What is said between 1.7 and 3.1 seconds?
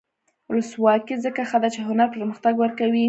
چې هنر پرمختګ ورکوي.